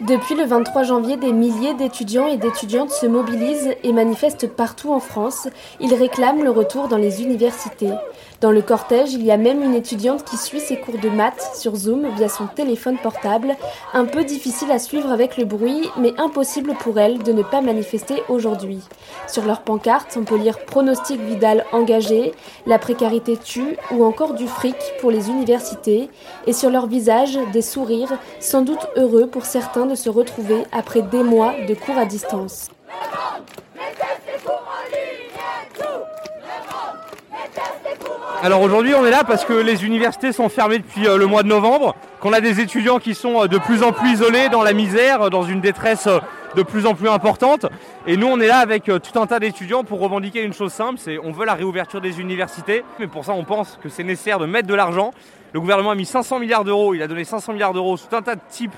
[0.00, 4.98] Depuis le 23 janvier, des milliers d'étudiants et d'étudiantes se mobilisent et manifestent partout en
[4.98, 5.46] France.
[5.78, 7.92] Ils réclament le retour dans les universités.
[8.40, 11.52] Dans le cortège, il y a même une étudiante qui suit ses cours de maths
[11.54, 13.54] sur Zoom via son téléphone portable.
[13.94, 17.60] Un peu difficile à suivre avec le bruit, mais impossible pour elle de ne pas
[17.60, 18.80] manifester aujourd'hui.
[19.28, 22.32] Sur leur pancarte, on peut lire pronostic Vidal engagé,
[22.66, 26.10] la précarité tue ou encore du fric pour les universités.
[26.48, 31.02] Et sur leur visage, des sourires, sans doute heureux pour certains de se retrouver après
[31.02, 32.70] des mois de cours à distance.
[38.44, 41.42] Alors aujourd'hui on est là parce que les universités sont fermées depuis euh, le mois
[41.42, 44.62] de novembre, qu'on a des étudiants qui sont euh, de plus en plus isolés dans
[44.62, 46.06] la misère, euh, dans une détresse
[46.54, 47.64] de plus en plus importante.
[48.06, 50.98] Et nous on est là avec tout un tas d'étudiants pour revendiquer une chose simple,
[50.98, 54.38] c'est on veut la réouverture des universités, mais pour ça on pense que c'est nécessaire
[54.38, 55.12] de mettre de l'argent.
[55.54, 58.20] Le gouvernement a mis 500 milliards d'euros, il a donné 500 milliards d'euros tout un
[58.20, 58.76] tas de types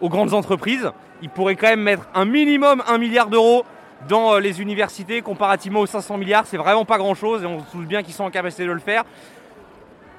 [0.00, 0.90] aux grandes entreprises.
[1.22, 3.64] Ils pourraient quand même mettre un minimum 1 milliard d'euros
[4.08, 6.46] dans euh, les universités comparativement aux 500 milliards.
[6.46, 8.78] C'est vraiment pas grand chose et on se doute bien qu'ils sont en de le
[8.78, 9.04] faire.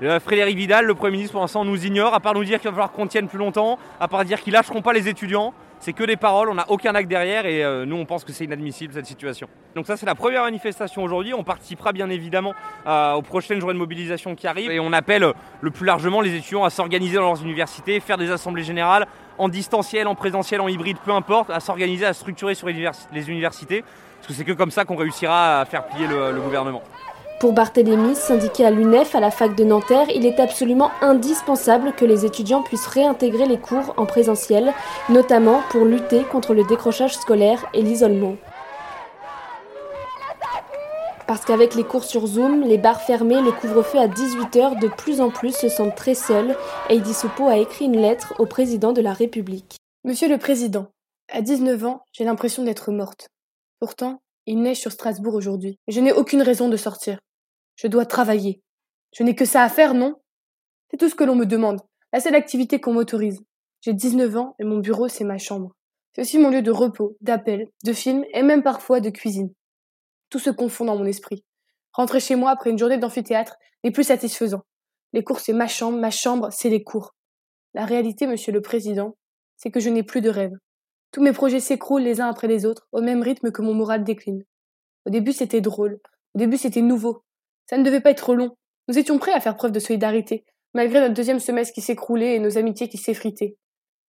[0.04, 2.70] Euh, Frédéric Vidal, le Premier ministre, pour l'instant, nous ignore, à part nous dire qu'il
[2.70, 5.54] va falloir qu'on tienne plus longtemps, à part dire qu'ils lâcheront pas les étudiants.
[5.82, 8.32] C'est que des paroles, on n'a aucun acte derrière et euh, nous on pense que
[8.32, 9.48] c'est inadmissible cette situation.
[9.76, 12.54] Donc ça c'est la première manifestation aujourd'hui, on participera bien évidemment
[12.86, 16.64] aux prochaines journées de mobilisation qui arrivent et on appelle le plus largement les étudiants
[16.64, 20.98] à s'organiser dans leurs universités, faire des assemblées générales, en distanciel, en présentiel, en hybride,
[21.04, 23.84] peu importe, à s'organiser, à structurer sur les universités,
[24.22, 26.84] parce que c'est que comme ça qu'on réussira à faire plier le, gouvernement.
[27.42, 32.06] Pour Barthélémy, syndiqué à l'UNEF à la fac de Nanterre, il est absolument indispensable que
[32.06, 34.72] les étudiants puissent réintégrer les cours en présentiel,
[35.10, 38.36] notamment pour lutter contre le décrochage scolaire et l'isolement.
[41.26, 45.20] Parce qu'avec les cours sur Zoom, les bars fermés, le couvre-feu à 18h, de plus
[45.20, 46.56] en plus se sentent très seuls.
[46.90, 49.78] Heidi Soupo a écrit une lettre au président de la République.
[50.04, 50.90] Monsieur le Président,
[51.34, 53.30] à 19 ans, j'ai l'impression d'être morte.
[53.80, 55.80] Pourtant, il neige sur Strasbourg aujourd'hui.
[55.88, 57.18] Je n'ai aucune raison de sortir.
[57.82, 58.62] Je dois travailler.
[59.12, 60.14] Je n'ai que ça à faire, non?
[60.92, 61.82] C'est tout ce que l'on me demande.
[62.14, 63.42] La seule activité qu'on m'autorise.
[63.82, 65.72] J'ai 19 ans et mon bureau, c'est ma chambre.
[66.14, 69.52] C'est aussi mon lieu de repos, d'appel, de film et même parfois de cuisine.
[70.30, 71.44] Tout se confond dans mon esprit.
[71.94, 74.62] Rentrer chez moi après une journée d'amphithéâtre n'est plus satisfaisant.
[75.14, 77.16] Les cours, c'est ma chambre, ma chambre, c'est les cours.
[77.74, 79.18] La réalité, monsieur le président,
[79.58, 80.54] c'est que je n'ai plus de rêve.
[81.12, 84.04] Tous mes projets s'écroulent les uns après les autres, au même rythme que mon moral
[84.04, 84.44] décline.
[85.08, 86.00] Au début, c'était drôle.
[86.36, 87.24] Au début, c'était nouveau.
[87.72, 88.58] Ça ne devait pas être long.
[88.90, 90.44] Nous étions prêts à faire preuve de solidarité,
[90.74, 93.56] malgré notre deuxième semestre qui s'écroulait et nos amitiés qui s'effritaient.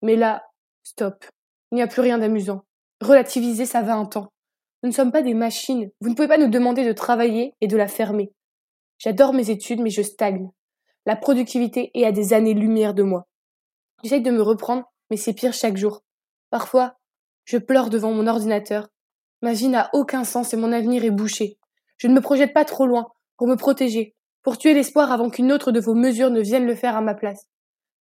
[0.03, 0.43] Mais là,
[0.83, 1.25] stop.
[1.71, 2.65] Il n'y a plus rien d'amusant.
[3.01, 4.33] Relativiser, ça va un temps.
[4.83, 5.91] Nous ne sommes pas des machines.
[6.01, 8.33] Vous ne pouvez pas nous demander de travailler et de la fermer.
[8.99, 10.51] J'adore mes études, mais je stagne.
[11.07, 13.29] La productivité est à des années-lumière de moi.
[14.03, 16.03] J'essaye de me reprendre, mais c'est pire chaque jour.
[16.51, 16.97] Parfois,
[17.45, 18.89] je pleure devant mon ordinateur.
[19.41, 21.59] Ma vie n'a aucun sens et mon avenir est bouché.
[21.99, 25.53] Je ne me projette pas trop loin, pour me protéger, pour tuer l'espoir avant qu'une
[25.53, 27.47] autre de vos mesures ne vienne le faire à ma place.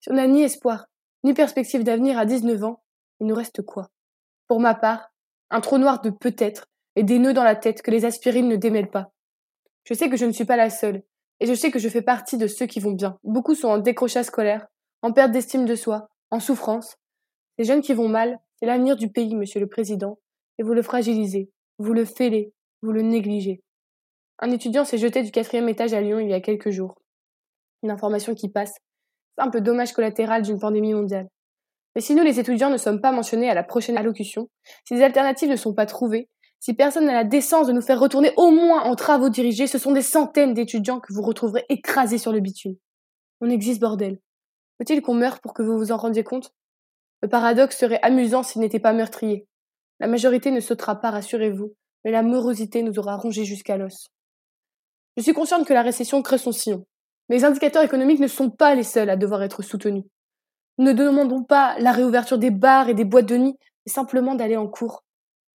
[0.01, 0.87] Si on n'a ni espoir,
[1.25, 2.83] ni perspective d'avenir à 19 ans,
[3.21, 3.91] il nous reste quoi?
[4.49, 5.13] Pour ma part,
[5.51, 6.67] un trou noir de peut-être
[6.97, 9.13] et des nœuds dans la tête que les aspirines ne démêlent pas.
[9.85, 11.03] Je sais que je ne suis pas la seule,
[11.41, 13.19] et je sais que je fais partie de ceux qui vont bien.
[13.25, 14.67] Beaucoup sont en décrochage scolaire,
[15.03, 16.97] en perte d'estime de soi, en souffrance.
[17.59, 20.19] Les jeunes qui vont mal, c'est l'avenir du pays, monsieur le président,
[20.59, 22.53] et vous le fragilisez, vous le fêlez,
[22.83, 23.63] vous le négligez.
[24.45, 26.97] Un étudiant s'est jeté du quatrième étage à Lyon il y a quelques jours.
[27.85, 28.75] Une information qui passe.
[29.53, 31.29] Peu dommage collatéral d'une pandémie mondiale.
[31.95, 34.49] Mais si nous, les étudiants, ne sommes pas mentionnés à la prochaine allocution,
[34.85, 38.01] si les alternatives ne sont pas trouvées, si personne n'a la décence de nous faire
[38.01, 42.19] retourner au moins en travaux dirigés, ce sont des centaines d'étudiants que vous retrouverez écrasés
[42.19, 42.75] sur le bitume.
[43.41, 44.19] On existe, bordel.
[44.79, 46.53] Faut-il qu'on meure pour que vous vous en rendiez compte?
[47.23, 49.47] Le paradoxe serait amusant s'il n'était pas meurtrier.
[50.01, 51.75] La majorité ne sautera pas, rassurez-vous,
[52.05, 54.09] mais la morosité nous aura rongés jusqu'à l'os.
[55.17, 56.87] Je suis consciente que la récession crée son sillon.
[57.29, 60.05] Mais les indicateurs économiques ne sont pas les seuls à devoir être soutenus.
[60.79, 64.35] Nous ne demandons pas la réouverture des bars et des boîtes de nuit, mais simplement
[64.35, 65.05] d'aller en cours.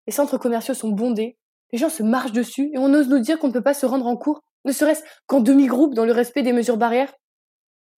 [0.08, 1.38] Les centres commerciaux sont bondés,
[1.72, 3.86] les gens se marchent dessus et on ose nous dire qu'on ne peut pas se
[3.86, 7.14] rendre en cours, ne serait-ce qu'en demi-groupe dans le respect des mesures barrières.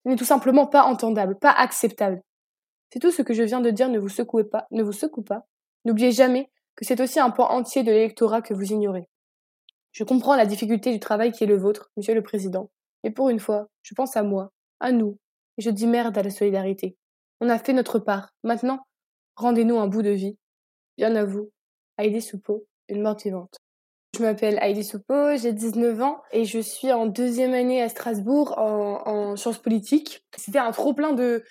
[0.04, 2.22] Ce n'est tout simplement pas entendable, pas acceptable.
[2.92, 5.22] C'est tout ce que je viens de dire ne vous secouez pas, ne vous secoue
[5.22, 5.46] pas.
[5.84, 9.08] N'oubliez jamais que c'est aussi un point entier de l'électorat que vous ignorez.
[9.96, 12.70] Je comprends la difficulté du travail qui est le vôtre, monsieur le président.
[13.02, 15.16] Et pour une fois, je pense à moi, à nous,
[15.56, 16.98] et je dis merde à la solidarité.
[17.40, 18.34] On a fait notre part.
[18.44, 18.80] Maintenant,
[19.36, 20.36] rendez-nous un bout de vie.
[20.98, 21.50] Bien à vous.
[21.96, 23.56] Heidi Soupeau, une morte vivante.
[24.14, 28.52] Je m'appelle Heidi Soupeau, j'ai 19 ans et je suis en deuxième année à Strasbourg
[28.58, 30.22] en sciences politiques.
[30.36, 31.42] C'était un trop plein de,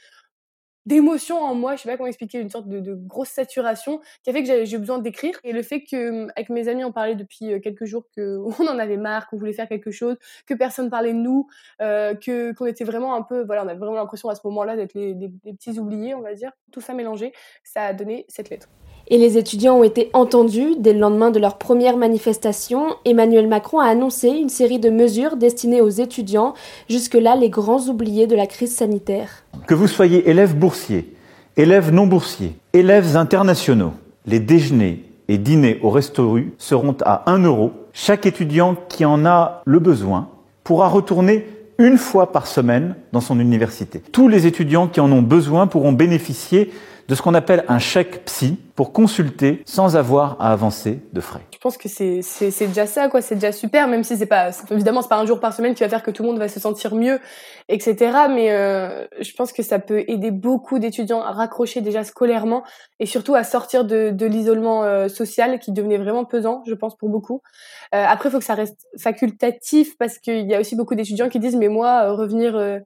[0.85, 4.33] d'émotion en moi, je sais pas comment expliquer, une sorte de, grosse saturation qui a
[4.33, 5.39] fait que j'ai besoin d'écrire.
[5.43, 8.97] Et le fait que avec mes amis on parlait depuis quelques jours qu'on en avait
[8.97, 11.47] marre, qu'on voulait faire quelque chose, que personne parlait de nous,
[11.81, 14.75] euh, que qu'on était vraiment un peu, voilà, on avait vraiment l'impression à ce moment-là
[14.75, 16.51] d'être les, les petits oubliés, on va dire.
[16.71, 17.33] Tout ça mélangé,
[17.63, 18.69] ça a donné cette lettre.
[19.07, 20.75] Et les étudiants ont été entendus.
[20.79, 25.37] Dès le lendemain de leur première manifestation, Emmanuel Macron a annoncé une série de mesures
[25.37, 26.55] destinées aux étudiants,
[26.89, 29.43] jusque-là les grands oubliés de la crise sanitaire.
[29.67, 31.13] Que vous soyez élèves boursiers,
[31.55, 33.93] élèves non boursiers, élèves internationaux,
[34.25, 37.71] les déjeuners et dîners au resto seront à 1 euro.
[37.93, 40.29] Chaque étudiant qui en a le besoin
[40.63, 41.47] pourra retourner
[41.77, 44.01] une fois par semaine dans son université.
[44.11, 46.71] Tous les étudiants qui en ont besoin pourront bénéficier
[47.07, 51.41] de ce qu'on appelle un chèque psy pour consulter sans avoir à avancer de frais.
[51.53, 52.21] Je pense que c'est
[52.67, 55.39] déjà ça quoi, c'est déjà super même si c'est pas évidemment c'est pas un jour
[55.39, 57.19] par semaine qui va faire que tout le monde va se sentir mieux
[57.69, 57.95] etc.
[58.29, 62.63] Mais euh, je pense que ça peut aider beaucoup d'étudiants à raccrocher déjà scolairement
[62.99, 66.95] et surtout à sortir de, de l'isolement euh, social qui devenait vraiment pesant, je pense
[66.97, 67.41] pour beaucoup.
[67.93, 71.29] Euh, après, il faut que ça reste facultatif parce qu'il y a aussi beaucoup d'étudiants
[71.29, 72.79] qui disent mais moi revenir euh,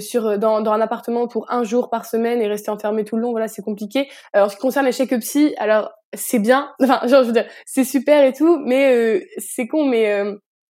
[0.00, 3.22] sur euh, dans, un appartement pour un jour par semaine et rester enfermé tout le
[3.22, 4.08] long, voilà, c'est compliqué.
[4.32, 7.46] Alors, ce qui concerne les chèques psy, alors c'est bien, enfin, genre, je veux dire,
[7.66, 10.22] c'est super et tout, mais euh, c'est con, mais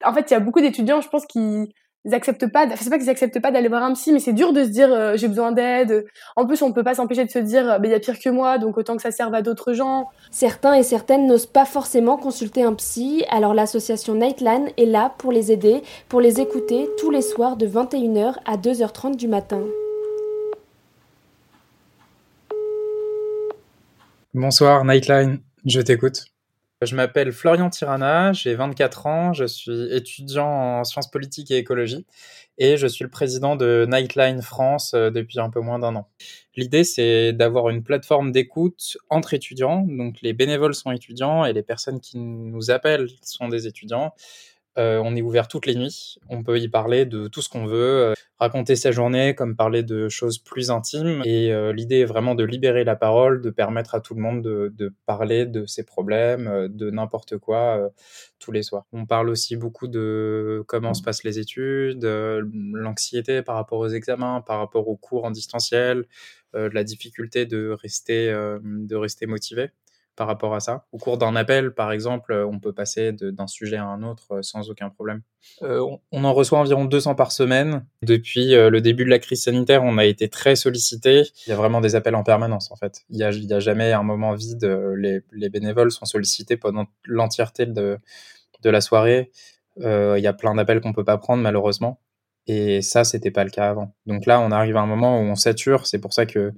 [0.03, 1.73] en fait, il y a beaucoup d'étudiants, je pense, qui
[2.05, 4.53] ils acceptent pas c'est pas qu'ils acceptent pas d'aller voir un psy mais c'est dur
[4.53, 6.05] de se dire euh, j'ai besoin d'aide.
[6.35, 8.29] En plus on peut pas s'empêcher de se dire bah il y a pire que
[8.29, 10.09] moi donc autant que ça serve à d'autres gens.
[10.31, 15.31] Certains et certaines n'osent pas forcément consulter un psy alors l'association Nightline est là pour
[15.31, 19.61] les aider pour les écouter tous les soirs de 21h à 2h30 du matin.
[24.33, 25.39] Bonsoir Nightline.
[25.65, 26.30] Je t'écoute
[26.83, 32.05] je m'appelle Florian Tirana, j'ai 24 ans, je suis étudiant en sciences politiques et écologie
[32.57, 36.09] et je suis le président de Nightline France euh, depuis un peu moins d'un an.
[36.55, 41.63] L'idée, c'est d'avoir une plateforme d'écoute entre étudiants, donc les bénévoles sont étudiants et les
[41.63, 44.13] personnes qui nous appellent sont des étudiants.
[44.77, 47.65] Euh, on est ouvert toutes les nuits, on peut y parler de tout ce qu'on
[47.65, 51.21] veut, euh, raconter sa journée comme parler de choses plus intimes.
[51.25, 54.41] Et euh, l'idée est vraiment de libérer la parole, de permettre à tout le monde
[54.41, 57.91] de, parler de ses problèmes, de n'importe quoi
[58.39, 58.85] tous les soirs.
[58.93, 64.41] On parle aussi beaucoup de comment se passent les études, l'anxiété par rapport aux examens,
[64.41, 66.05] par rapport aux cours en distanciel,
[66.53, 68.33] la difficulté de rester
[69.27, 69.71] motivé
[70.15, 70.85] par rapport à ça.
[70.91, 74.41] Au cours d'un appel, par exemple, on peut passer d'un sujet à un autre euh,
[74.41, 75.21] sans aucun problème.
[75.61, 77.85] Euh, on en reçoit environ 200 par semaine.
[78.03, 81.23] Depuis euh, le début de la crise sanitaire, on a été très sollicité.
[81.47, 83.01] Il y a vraiment des appels en permanence, en fait.
[83.09, 84.65] Il n'y a, jamais un moment vide.
[84.97, 87.97] Les, les bénévoles sont sollicités pendant l'entièreté de,
[88.63, 89.31] la soirée.
[89.77, 91.99] il y a plein d'appels qu'on peut pas prendre, malheureusement.
[92.47, 93.93] Et ça, c'était pas le cas avant.
[94.07, 95.87] Donc là, on arrive à un moment où on sature.
[95.87, 96.53] C'est pour ça que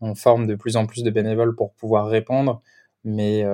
[0.00, 2.62] on forme de plus en plus de bénévoles pour pouvoir répondre
[3.04, 3.44] mais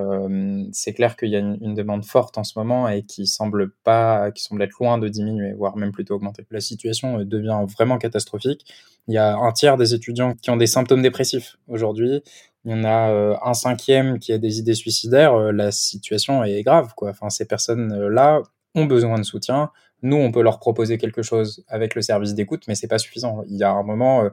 [0.72, 4.30] c'est clair qu'il y a une, demande forte en ce moment et qui semble pas,
[4.30, 6.46] qui semble être loin de diminuer, voire même plutôt augmenter.
[6.50, 8.64] La situation euh, devient vraiment catastrophique.
[9.08, 12.22] Il y a un tiers des étudiants qui ont des symptômes dépressifs aujourd'hui.
[12.64, 15.34] Il y en a euh, un cinquième qui a des idées suicidaires.
[15.34, 16.92] Euh, la situation est grave.
[17.02, 18.42] Enfin, ces personnes-là
[18.74, 19.70] ont besoin de soutien.
[20.02, 23.42] Nous, on peut leur proposer quelque chose avec le service d'écoute, mais c'est pas suffisant.
[23.48, 24.28] Il y a un moment,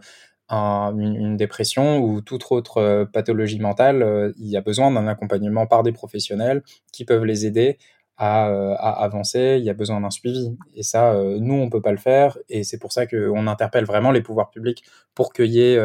[0.51, 5.07] un, une, dépression ou toute autre euh, pathologie mentale, euh, il y a besoin d'un
[5.07, 6.61] accompagnement par des professionnels
[6.91, 7.77] qui peuvent les aider
[8.17, 9.55] à, euh, avancer.
[9.59, 10.55] Il y a besoin d'un suivi.
[10.75, 12.37] Et ça, nous, on peut pas le faire.
[12.49, 14.83] Et c'est pour ça qu'on interpelle vraiment les pouvoirs publics
[15.15, 15.79] pour qu'il y ait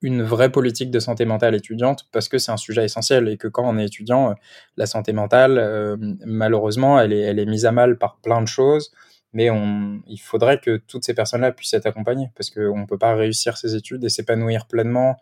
[0.00, 3.46] une vraie politique de santé mentale étudiante parce que c'est un sujet essentiel et que
[3.48, 4.34] quand on est étudiant,
[4.76, 8.92] la santé mentale, malheureusement, elle est mise à mal par plein de choses
[9.32, 12.98] mais on, il faudrait que toutes ces personnes-là puissent être accompagnées parce qu'on ne peut
[12.98, 15.16] pas réussir ses études et s'épanouir pleinement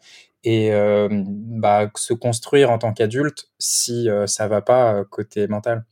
[0.45, 5.47] et euh, bah, se construire en tant qu'adulte si euh, ça va pas euh, côté
[5.49, 5.85] mental.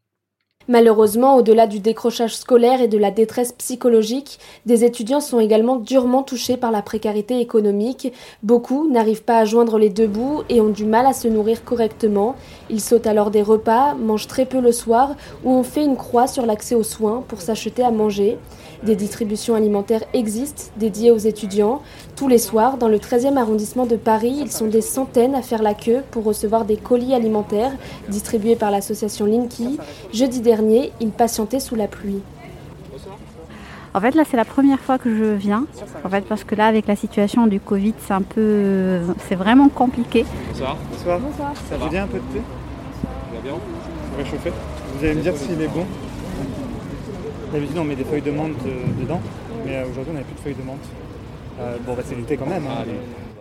[0.70, 6.22] Malheureusement, au-delà du décrochage scolaire et de la détresse psychologique, des étudiants sont également durement
[6.22, 8.12] touchés par la précarité économique.
[8.42, 11.64] Beaucoup n'arrivent pas à joindre les deux bouts et ont du mal à se nourrir
[11.64, 12.36] correctement.
[12.68, 16.26] Ils sautent alors des repas, mangent très peu le soir ou ont fait une croix
[16.26, 18.36] sur l'accès aux soins pour s'acheter à manger.
[18.84, 21.82] Des distributions alimentaires existent dédiées aux étudiants.
[22.14, 25.62] Tous les soirs, dans le 13e arrondissement de Paris, ils sont des centaines à faire
[25.62, 27.72] la queue pour recevoir des colis alimentaires
[28.08, 29.78] distribués par l'association Linky.
[30.12, 32.22] Jeudi dernier, ils patientaient sous la pluie.
[33.94, 35.66] En fait, là, c'est la première fois que je viens.
[36.04, 39.68] En fait, parce que là, avec la situation du Covid, c'est un peu, c'est vraiment
[39.70, 40.24] compliqué.
[40.52, 40.76] Bonsoir.
[40.92, 41.18] Bonsoir.
[41.18, 41.52] Bonsoir.
[41.68, 42.42] Ça vous dit un peu de thé?
[43.02, 43.54] Ça va bien.
[44.16, 44.52] Réchauffé.
[44.94, 45.84] Vous allez me dire s'il est bon.
[47.52, 49.20] D'habitude, on met des feuilles de menthe euh, dedans,
[49.64, 50.84] mais euh, aujourd'hui, on n'a plus de feuilles de menthe.
[51.60, 52.64] Euh, bon, bah, c'est l'été quand même.
[52.66, 52.84] Hein,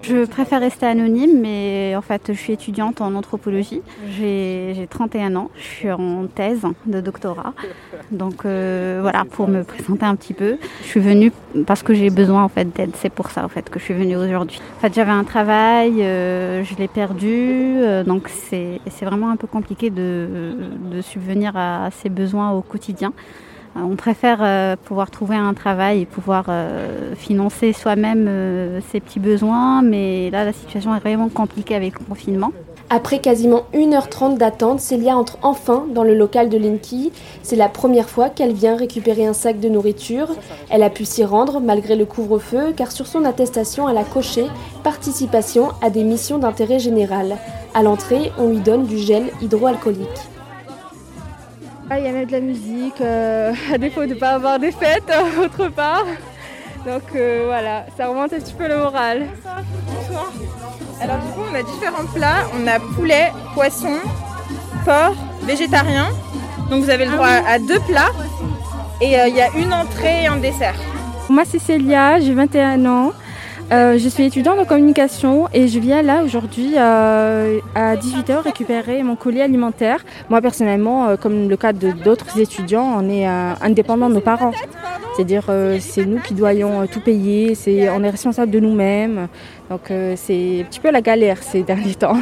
[0.02, 3.82] Je préfère rester anonyme, mais en fait, je suis étudiante en anthropologie.
[4.18, 7.54] J'ai 31 ans, je suis en thèse de doctorat.
[8.12, 11.32] Donc euh, voilà, pour me présenter un petit peu, je suis venue
[11.66, 12.92] parce que j'ai besoin en fait d'aide.
[12.96, 14.62] C'est pour ça en fait que je suis venue aujourd'hui.
[14.78, 19.48] En fait, j'avais un travail, euh, je l'ai perdu, euh, donc c'est vraiment un peu
[19.48, 20.56] compliqué de,
[20.92, 23.12] de subvenir à ces besoins au quotidien.
[23.84, 29.20] On préfère euh, pouvoir trouver un travail et pouvoir euh, financer soi-même euh, ses petits
[29.20, 32.52] besoins, mais là la situation est vraiment compliquée avec le confinement.
[32.90, 37.12] Après quasiment 1h30 d'attente, Célia entre enfin dans le local de Linky.
[37.44, 40.30] C'est la première fois qu'elle vient récupérer un sac de nourriture.
[40.70, 44.46] Elle a pu s'y rendre malgré le couvre-feu car sur son attestation, elle a coché
[44.84, 47.38] participation à des missions d'intérêt général.
[47.74, 50.37] À l'entrée, on lui donne du gel hydroalcoolique.
[51.90, 54.72] Il y a même de la musique, euh, à défaut de ne pas avoir des
[54.72, 56.06] fêtes euh, autre part.
[56.86, 59.28] Donc euh, voilà, ça remonte un petit peu le moral.
[59.88, 60.32] Bonsoir.
[61.02, 62.50] Alors du coup, on a différents plats.
[62.60, 63.94] On a poulet, poisson,
[64.84, 66.10] porc, végétarien.
[66.70, 68.12] Donc vous avez le droit à deux plats.
[69.00, 70.76] Et il y a une entrée et un dessert.
[71.30, 73.12] Moi c'est Célia, j'ai 21 ans.
[73.70, 79.04] Euh, je suis étudiante en communication et je viens là aujourd'hui euh, à 18h récupérer
[79.04, 80.06] mon colis alimentaire.
[80.30, 84.54] Moi personnellement, euh, comme le cas de d'autres étudiants, on est indépendant de nos parents.
[85.16, 85.46] C'est-à-dire
[85.80, 87.58] c'est nous qui doyons tout payer,
[87.92, 89.28] on est responsable de nous-mêmes.
[89.70, 92.18] Donc c'est un petit peu la galère ces derniers temps.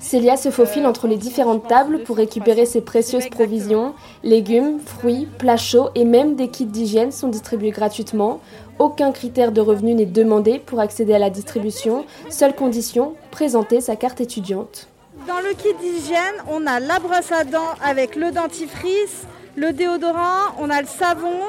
[0.00, 3.94] Célia se faufile entre les différentes tables pour récupérer ses précieuses provisions.
[4.24, 8.40] Légumes, fruits, plats chauds et même des kits d'hygiène sont distribués gratuitement.
[8.80, 12.06] Aucun critère de revenu n'est demandé pour accéder à la distribution.
[12.30, 14.88] Seule condition, présenter sa carte étudiante.
[15.28, 20.54] Dans le kit d'hygiène, on a la brosse à dents avec le dentifrice, le déodorant,
[20.58, 21.40] on a le savon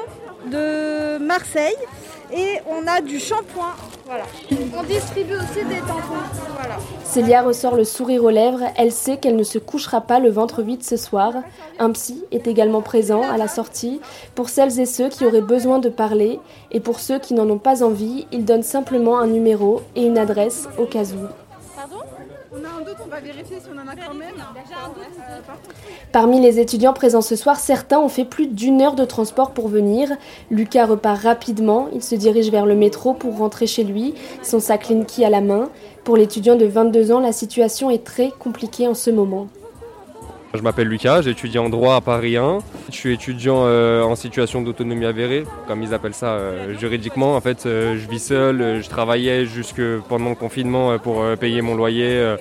[0.44, 1.72] de Marseille
[2.36, 3.76] et on a du shampoing.
[4.06, 4.24] Voilà.
[4.78, 6.22] On distribue aussi des tampons.
[7.04, 8.64] Célia ressort le sourire aux lèvres.
[8.76, 11.34] Elle sait qu'elle ne se couchera pas le ventre vide ce soir.
[11.78, 14.00] Un psy est également présent à la sortie
[14.34, 16.40] pour celles et ceux qui auraient besoin de parler.
[16.70, 20.18] Et pour ceux qui n'en ont pas envie, il donne simplement un numéro et une
[20.18, 21.41] adresse au cas où.
[26.12, 29.68] Parmi les étudiants présents ce soir, certains ont fait plus d'une heure de transport pour
[29.68, 30.10] venir.
[30.50, 31.88] Lucas repart rapidement.
[31.94, 35.40] Il se dirige vers le métro pour rentrer chez lui, son sac Linky à la
[35.40, 35.70] main.
[36.04, 39.48] Pour l'étudiant de 22 ans, la situation est très compliquée en ce moment.
[40.54, 42.58] Je m'appelle Lucas, j'étudie en droit à Paris 1.
[42.90, 47.36] Je suis étudiant euh, en situation d'autonomie avérée, comme ils appellent ça euh, juridiquement.
[47.36, 49.80] En fait, euh, je vis seul, je travaillais jusque
[50.10, 52.36] pendant le confinement pour payer mon loyer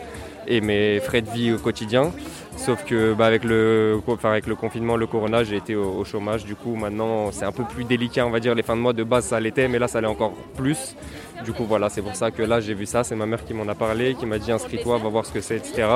[0.45, 2.11] et mes frais de vie au quotidien.
[2.57, 6.43] Sauf que bah, avec, le, avec le confinement, le corona, j'ai été au, chômage.
[6.43, 8.53] Du coup, maintenant, c'est un peu plus délicat, on va dire.
[8.55, 10.95] Les fins de mois de base, ça l'était, mais là, ça l'est encore plus.
[11.45, 13.03] Du coup, voilà, c'est pour ça que là, j'ai vu ça.
[13.03, 15.41] C'est ma mère qui m'en a parlé, qui m'a dit inscris-toi, va voir ce que
[15.41, 15.87] c'est, etc.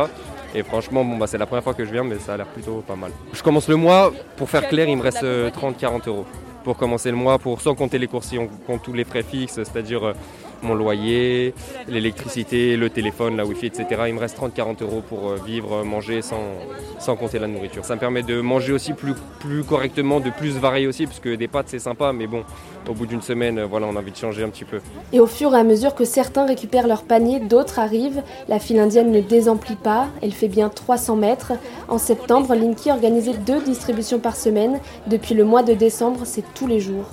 [0.53, 2.47] Et franchement, bon, bah, c'est la première fois que je viens, mais ça a l'air
[2.47, 3.11] plutôt pas mal.
[3.33, 6.25] Je commence le mois, pour faire clair, il me reste 30-40 euh, euros
[6.65, 9.21] pour commencer le mois, pour sans compter les courses, si on compte tous les frais
[9.21, 10.13] fixes, c'est-à-dire euh,
[10.61, 11.53] mon loyer,
[11.87, 14.03] l'électricité, le téléphone, la wifi, etc.
[14.07, 17.85] Il me reste 30-40 euros pour euh, vivre, manger sans, compter la nourriture.
[17.85, 21.35] Ça me permet de manger aussi plus, plus correctement, de plus varier aussi, parce que
[21.35, 22.43] des pâtes c'est sympa, mais bon,
[22.89, 24.79] au bout d'une semaine, euh, voilà, on a envie de changer un petit peu.
[25.13, 28.21] Et au fur et à mesure que certains récupèrent leur panier, d'autres arrivent.
[28.47, 31.53] La file indienne ne désemplit pas, elle fait bien 300 mètres.
[31.87, 34.79] En septembre, Linky organisait deux distributions par semaine.
[35.07, 37.05] Depuis le mois de décembre, c'est tous les jours.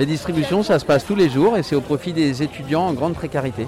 [0.00, 2.94] Les distributions, ça se passe tous les jours et c'est au profit des étudiants en
[2.94, 3.66] grande précarité.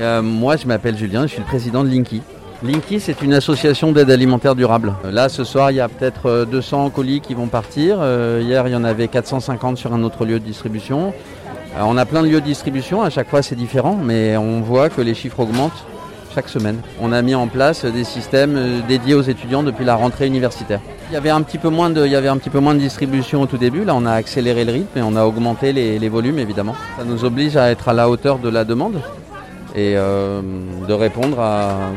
[0.00, 2.20] Euh, moi, je m'appelle Julien, je suis le président de Linky.
[2.64, 4.92] Linky, c'est une association d'aide alimentaire durable.
[5.04, 7.98] Euh, là, ce soir, il y a peut-être 200 euh, colis qui vont partir.
[8.40, 11.14] hier, il y en avait 450 sur un autre lieu de distribution.
[11.78, 14.88] on a plein de lieux de distribution, à chaque fois c'est différent, mais on voit
[14.88, 15.86] que les chiffres augmentent
[16.34, 16.80] chaque semaine.
[17.00, 20.80] On a mis en place des systèmes euh, dédiés aux étudiants depuis la rentrée universitaire.
[21.10, 23.84] Il y avait un petit peu moins de, distribution au tout début.
[23.84, 26.74] Là, on a accéléré le rythme et on a augmenté les, volumes évidemment.
[26.98, 29.00] Ça nous oblige à être à la hauteur de la demande
[29.74, 30.42] et euh,
[30.86, 31.90] de répondre à euh,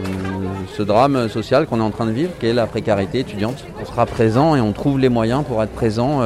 [0.78, 3.66] ce drame social qu'on est en train de vivre, qui est la précarité étudiante.
[3.82, 6.22] On sera présent et on trouve les moyens pour être présent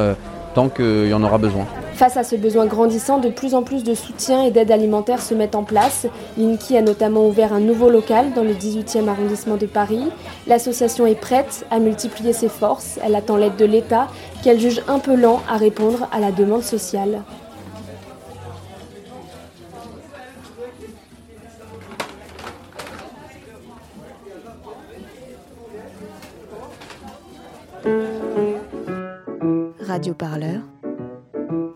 [0.54, 1.66] tant qu'il y en aura besoin.
[2.00, 5.34] Face à ce besoin grandissant, de plus en plus de soutien et d'aide alimentaire se
[5.34, 6.06] mettent en place.
[6.38, 10.08] Linky a notamment ouvert un nouveau local dans le 18e arrondissement de Paris.
[10.46, 12.98] L'association est prête à multiplier ses forces.
[13.04, 14.08] Elle attend l'aide de l'État,
[14.42, 17.22] qu'elle juge un peu lent à répondre à la demande sociale.
[29.86, 30.62] Radio Parleur